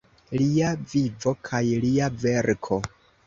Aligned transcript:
Lia 0.41 0.69
vivo 0.93 1.33
kaj 1.49 1.61
lia 1.85 2.09
verko. 2.27 2.81